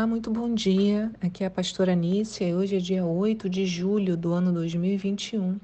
[0.00, 1.12] Olá, muito bom dia.
[1.20, 5.60] Aqui é a pastora Nícia e hoje é dia 8 de julho do ano 2021.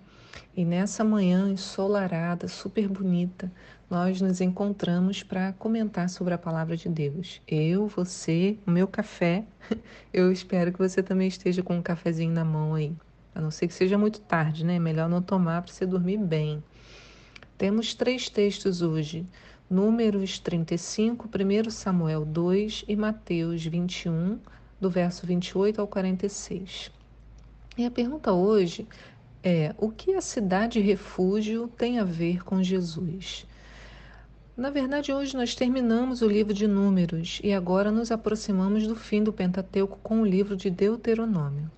[0.55, 3.51] E nessa manhã ensolarada, super bonita,
[3.89, 7.41] nós nos encontramos para comentar sobre a palavra de Deus.
[7.49, 9.43] Eu, você, o meu café.
[10.13, 12.93] Eu espero que você também esteja com um cafezinho na mão aí.
[13.35, 14.79] A não ser que seja muito tarde, né?
[14.79, 16.63] Melhor não tomar para você dormir bem.
[17.57, 19.27] Temos três textos hoje.
[19.69, 24.39] Números 35, 1 Samuel 2 e Mateus 21,
[24.81, 26.93] do verso 28 ao 46.
[27.77, 28.87] E a pergunta hoje
[29.43, 33.45] é: o que a cidade refúgio tem a ver com Jesus?
[34.57, 39.21] Na verdade, hoje nós terminamos o livro de Números e agora nos aproximamos do fim
[39.21, 41.69] do Pentateuco com o livro de Deuteronômio.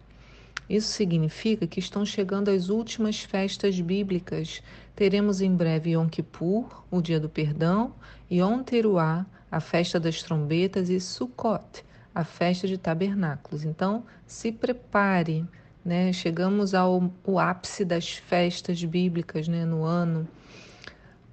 [0.69, 4.63] Isso significa que estão chegando as últimas festas bíblicas.
[4.95, 7.95] Teremos em breve Yom Kippur, o Dia do Perdão,
[8.31, 11.83] Yom Teruah, a festa das trombetas, e Sukkot,
[12.15, 13.65] a festa de tabernáculos.
[13.65, 15.47] Então, se prepare,
[15.83, 16.13] né?
[16.13, 20.29] Chegamos ao, ápice das festas bíblicas, né, no ano.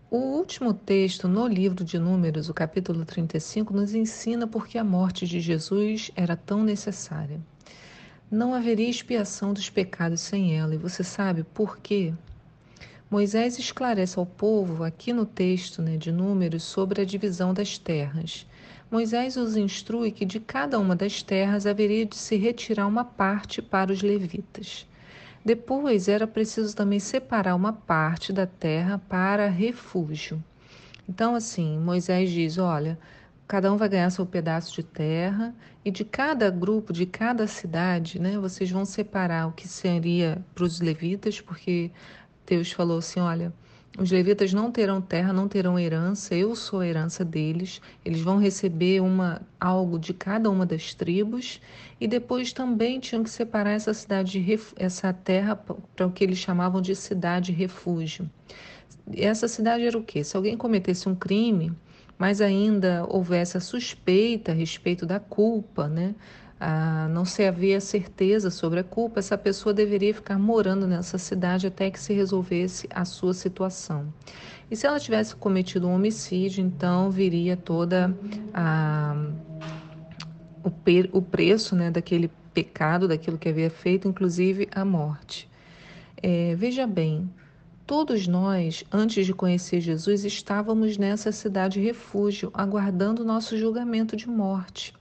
[0.09, 4.83] O último texto no livro de Números, o capítulo 35, nos ensina por que a
[4.83, 7.41] morte de Jesus era tão necessária.
[8.31, 12.11] Não haveria expiação dos pecados sem ela, e você sabe por quê?
[13.09, 18.47] Moisés esclarece ao povo, aqui no texto né, de Números, sobre a divisão das terras.
[18.89, 23.61] Moisés os instrui que de cada uma das terras haveria de se retirar uma parte
[23.61, 24.87] para os levitas.
[25.45, 30.43] Depois era preciso também separar uma parte da terra para refúgio.
[31.07, 32.97] Então, assim, Moisés diz: olha,
[33.47, 38.19] Cada um vai ganhar seu pedaço de terra e de cada grupo, de cada cidade,
[38.19, 41.91] né, vocês vão separar o que seria para os levitas, porque
[42.45, 43.53] Deus falou assim: olha,
[43.97, 47.81] os levitas não terão terra, não terão herança, eu sou a herança deles.
[48.03, 51.61] Eles vão receber uma algo de cada uma das tribos
[51.99, 54.43] e depois também tinham que separar essa cidade,
[54.75, 58.29] essa terra para o que eles chamavam de cidade refúgio.
[59.15, 60.23] Essa cidade era o quê?
[60.23, 61.71] Se alguém cometesse um crime,
[62.17, 66.15] mas ainda houvesse a suspeita a respeito da culpa, né?
[66.59, 71.67] Ah, não se havia certeza sobre a culpa, essa pessoa deveria ficar morando nessa cidade
[71.67, 74.13] até que se resolvesse a sua situação.
[74.71, 78.17] E se ela tivesse cometido um homicídio, então viria toda
[78.53, 79.15] a,
[80.63, 80.71] o,
[81.17, 85.49] o preço né, daquele pecado, daquilo que havia feito, inclusive a morte.
[86.23, 87.29] É, veja bem,
[87.87, 94.91] Todos nós, antes de conhecer Jesus, estávamos nessa cidade refúgio, aguardando nosso julgamento de morte.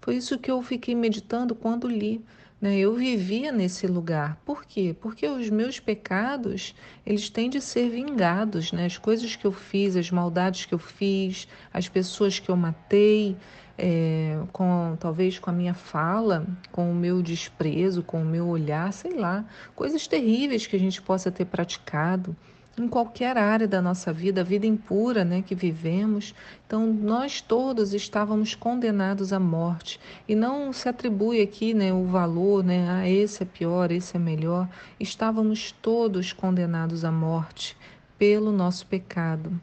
[0.00, 2.24] Foi isso que eu fiquei meditando quando li.
[2.58, 2.78] Né?
[2.78, 4.40] Eu vivia nesse lugar.
[4.42, 4.96] Por quê?
[4.98, 6.74] Porque os meus pecados,
[7.04, 8.72] eles têm de ser vingados.
[8.72, 8.86] Né?
[8.86, 13.36] As coisas que eu fiz, as maldades que eu fiz, as pessoas que eu matei,
[13.82, 18.92] é, com talvez com a minha fala, com o meu desprezo, com o meu olhar,
[18.92, 22.36] sei lá, coisas terríveis que a gente possa ter praticado
[22.78, 26.34] em qualquer área da nossa vida, a vida impura né, que vivemos.
[26.66, 29.98] Então, nós todos estávamos condenados à morte.
[30.28, 34.20] E não se atribui aqui né, o valor, né, ah, esse é pior, esse é
[34.20, 34.68] melhor.
[34.98, 37.76] Estávamos todos condenados à morte
[38.18, 39.60] pelo nosso pecado.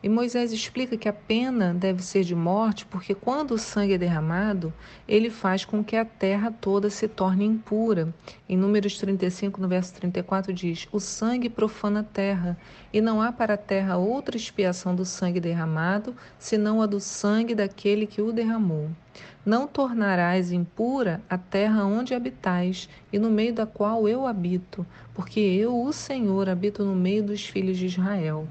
[0.00, 3.98] E Moisés explica que a pena deve ser de morte porque quando o sangue é
[3.98, 4.72] derramado,
[5.08, 8.14] ele faz com que a terra toda se torne impura.
[8.48, 12.56] Em Números 35, no verso 34, diz: O sangue profana a terra,
[12.92, 17.52] e não há para a terra outra expiação do sangue derramado, senão a do sangue
[17.52, 18.88] daquele que o derramou.
[19.44, 25.40] Não tornarás impura a terra onde habitais e no meio da qual eu habito, porque
[25.40, 28.46] eu, o Senhor, habito no meio dos filhos de Israel.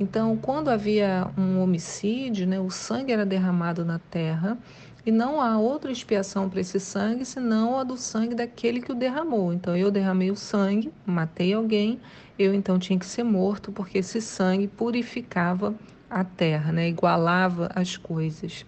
[0.00, 4.56] Então, quando havia um homicídio, né, o sangue era derramado na terra
[5.04, 8.94] e não há outra expiação para esse sangue senão a do sangue daquele que o
[8.94, 9.52] derramou.
[9.52, 12.00] Então, eu derramei o sangue, matei alguém,
[12.38, 15.74] eu então tinha que ser morto porque esse sangue purificava
[16.08, 18.64] a terra, né, igualava as coisas.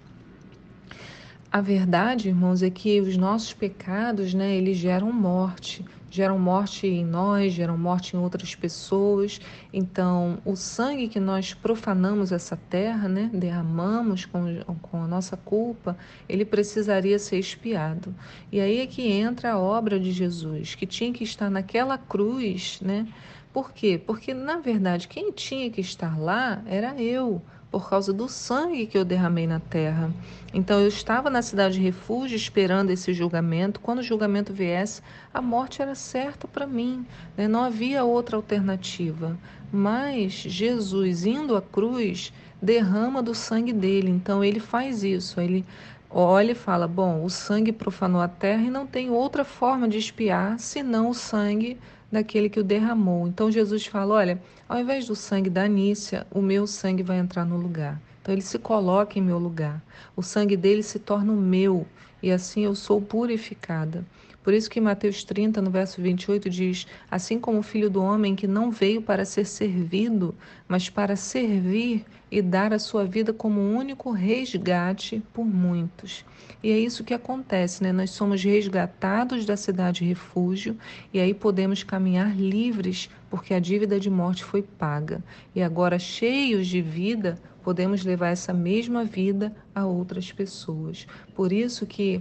[1.52, 7.06] A verdade, irmãos, é que os nossos pecados, né, eles geram morte geram morte em
[7.06, 9.40] nós, geram morte em outras pessoas.
[9.72, 15.96] Então, o sangue que nós profanamos essa terra, né, derramamos com, com a nossa culpa,
[16.28, 18.14] ele precisaria ser expiado.
[18.52, 22.78] E aí é que entra a obra de Jesus, que tinha que estar naquela cruz,
[22.82, 23.08] né?
[23.50, 23.99] Por quê?
[23.99, 27.40] Porque, na verdade, quem tinha que estar lá era eu
[27.72, 30.12] por causa do sangue que eu derramei na terra.
[30.52, 33.80] Então eu estava na cidade de refúgio esperando esse julgamento.
[33.80, 35.00] Quando o julgamento viesse,
[35.32, 37.48] a morte era certa para mim, né?
[37.48, 39.38] não havia outra alternativa.
[39.72, 42.30] Mas Jesus, indo à cruz,
[42.60, 44.10] derrama do sangue dele.
[44.10, 45.64] Então ele faz isso, ele
[46.10, 49.96] olha e fala: Bom, o sangue profanou a terra e não tem outra forma de
[49.96, 51.78] espiar senão o sangue
[52.12, 53.26] daquele que o derramou.
[53.26, 57.47] Então Jesus fala: Olha, ao invés do sangue da Anícia, o meu sangue vai entrar
[57.47, 58.00] no lugar.
[58.20, 59.82] Então ele se coloca em meu lugar.
[60.14, 61.87] O sangue dele se torna o meu
[62.23, 64.05] e assim eu sou purificada.
[64.42, 68.34] Por isso que Mateus 30, no verso 28, diz: Assim como o filho do homem
[68.34, 70.34] que não veio para ser servido,
[70.66, 76.24] mas para servir e dar a sua vida como único resgate por muitos.
[76.62, 77.92] E é isso que acontece, né?
[77.92, 80.76] Nós somos resgatados da cidade refúgio
[81.12, 85.22] e aí podemos caminhar livres, porque a dívida de morte foi paga.
[85.54, 91.06] E agora, cheios de vida, podemos levar essa mesma vida a outras pessoas.
[91.35, 92.20] Por isso que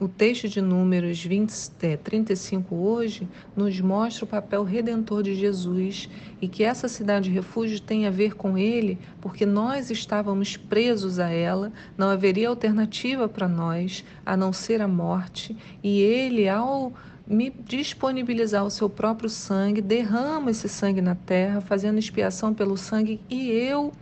[0.00, 1.52] o texto de Números 20,
[1.82, 6.08] é, 35 hoje nos mostra o papel redentor de Jesus
[6.40, 11.20] e que essa cidade de refúgio tem a ver com ele, porque nós estávamos presos
[11.20, 16.92] a ela, não haveria alternativa para nós a não ser a morte, e ele, ao
[17.24, 23.20] me disponibilizar o seu próprio sangue, derrama esse sangue na terra, fazendo expiação pelo sangue,
[23.30, 23.92] e eu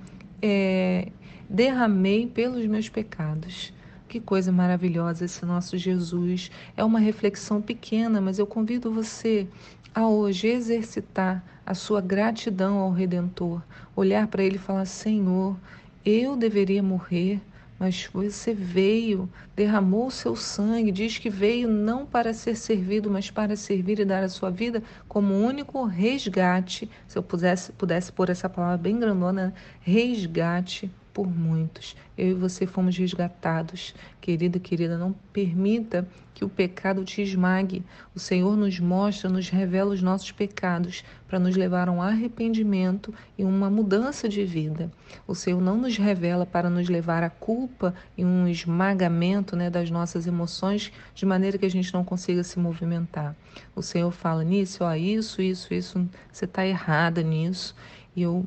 [0.42, 1.08] é,
[1.48, 3.72] derramei pelos meus pecados.
[4.08, 6.50] Que coisa maravilhosa esse nosso Jesus.
[6.76, 9.46] É uma reflexão pequena, mas eu convido você
[9.94, 13.62] a hoje exercitar a sua gratidão ao Redentor,
[13.94, 15.56] olhar para ele e falar: Senhor,
[16.04, 17.40] eu deveria morrer,
[17.80, 23.30] mas você veio, derramou o seu sangue, diz que veio não para ser servido, mas
[23.30, 26.90] para servir e dar a sua vida como único resgate.
[27.08, 31.94] Se eu pudesse, pudesse pôr essa palavra bem grandona, resgate por muitos.
[32.16, 33.94] Eu e você fomos resgatados.
[34.22, 37.84] Querida e querida, não permita que o pecado te esmague.
[38.14, 43.12] O Senhor nos mostra, nos revela os nossos pecados para nos levar a um arrependimento
[43.36, 44.90] e uma mudança de vida.
[45.26, 49.90] O Senhor não nos revela para nos levar à culpa e um esmagamento né, das
[49.90, 53.36] nossas emoções de maneira que a gente não consiga se movimentar.
[53.76, 57.76] O Senhor fala nisso, ó, isso, isso, isso, você está errada nisso.
[58.16, 58.46] E eu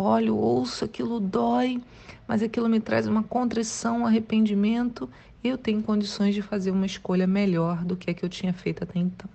[0.00, 1.82] olho, ouço, aquilo dói,
[2.26, 5.10] mas aquilo me traz uma contrição, um arrependimento,
[5.42, 8.84] eu tenho condições de fazer uma escolha melhor do que a que eu tinha feito
[8.84, 9.30] até então.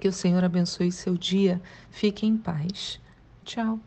[0.00, 1.60] Que o Senhor abençoe seu dia.
[1.90, 3.00] Fique em paz.
[3.44, 3.78] Tchau.